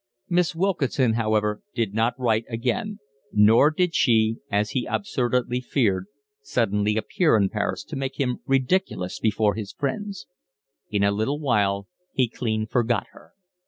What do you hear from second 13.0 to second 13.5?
her.